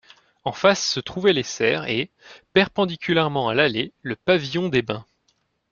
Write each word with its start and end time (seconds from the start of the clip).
En 0.45 0.51
face 0.51 0.83
se 0.83 0.99
trouvaient 0.99 1.31
les 1.31 1.43
serres 1.43 1.85
et, 1.87 2.09
perpendiculairement 2.53 3.49
à 3.49 3.53
l'allée, 3.53 3.93
le 4.01 4.15
pavillon 4.15 4.67
des 4.67 4.81
bains. 4.81 5.05